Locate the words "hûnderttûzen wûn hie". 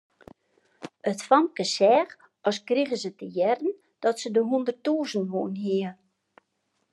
4.49-5.89